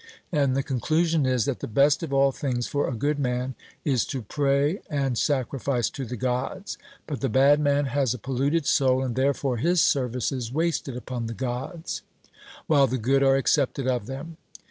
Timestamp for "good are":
12.97-13.35